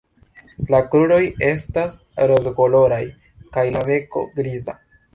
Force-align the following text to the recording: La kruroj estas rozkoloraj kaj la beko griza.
La 0.75 0.79
kruroj 0.95 1.19
estas 1.49 1.97
rozkoloraj 2.33 3.03
kaj 3.55 3.71
la 3.79 3.89
beko 3.95 4.29
griza. 4.43 4.81